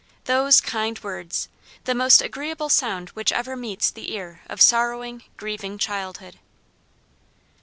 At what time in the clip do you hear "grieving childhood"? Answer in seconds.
5.37-6.39